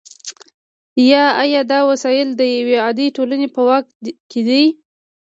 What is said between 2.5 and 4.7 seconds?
یوې عادلې ټولنې په واک کې دي؟